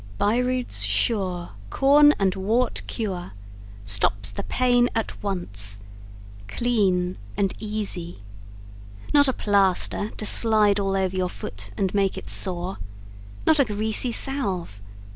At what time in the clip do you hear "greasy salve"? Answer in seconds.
13.65-14.81